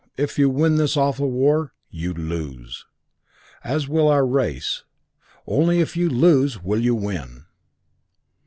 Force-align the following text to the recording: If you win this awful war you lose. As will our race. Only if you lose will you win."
If 0.17 0.39
you 0.39 0.49
win 0.49 0.77
this 0.77 0.97
awful 0.97 1.29
war 1.29 1.73
you 1.91 2.11
lose. 2.11 2.87
As 3.63 3.87
will 3.87 4.07
our 4.07 4.25
race. 4.25 4.83
Only 5.45 5.79
if 5.79 5.95
you 5.95 6.09
lose 6.09 6.59
will 6.63 6.79
you 6.79 6.95
win." 6.95 7.45